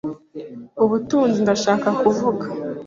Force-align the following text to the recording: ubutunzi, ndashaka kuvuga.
ubutunzi, 0.83 1.37
ndashaka 1.43 1.87
kuvuga. 1.99 2.45